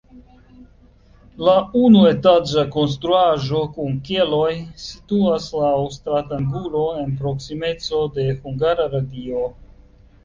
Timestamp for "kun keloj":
3.77-4.49